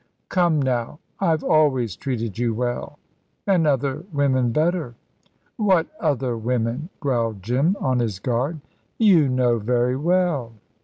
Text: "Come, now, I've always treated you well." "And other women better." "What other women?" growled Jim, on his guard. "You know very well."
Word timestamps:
"Come, 0.29 0.59
now, 0.59 0.97
I've 1.19 1.43
always 1.43 1.95
treated 1.95 2.39
you 2.39 2.55
well." 2.55 2.97
"And 3.45 3.67
other 3.67 4.03
women 4.11 4.51
better." 4.51 4.95
"What 5.57 5.85
other 5.99 6.35
women?" 6.35 6.89
growled 6.99 7.43
Jim, 7.43 7.75
on 7.79 7.99
his 7.99 8.17
guard. 8.17 8.61
"You 8.97 9.29
know 9.29 9.59
very 9.59 9.95
well." 9.95 10.53